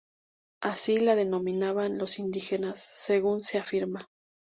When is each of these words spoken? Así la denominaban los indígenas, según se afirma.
Así 0.63 0.97
la 0.99 1.13
denominaban 1.15 1.99
los 1.99 2.17
indígenas, 2.17 2.79
según 2.79 3.43
se 3.43 3.59
afirma. 3.59 4.07